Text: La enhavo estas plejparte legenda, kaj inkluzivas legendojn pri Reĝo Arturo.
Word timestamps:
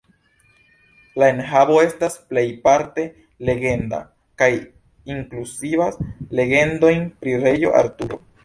La 1.23 1.27
enhavo 1.33 1.75
estas 1.87 2.15
plejparte 2.31 3.05
legenda, 3.51 4.01
kaj 4.43 4.51
inkluzivas 5.17 6.03
legendojn 6.41 7.09
pri 7.21 7.41
Reĝo 7.47 7.77
Arturo. 7.83 8.25